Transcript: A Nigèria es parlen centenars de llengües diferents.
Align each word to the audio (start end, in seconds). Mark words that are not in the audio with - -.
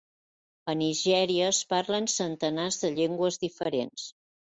A 0.71 0.73
Nigèria 0.77 1.43
es 1.49 1.59
parlen 1.73 2.07
centenars 2.13 2.79
de 2.85 2.91
llengües 2.95 3.39
diferents. 3.45 4.09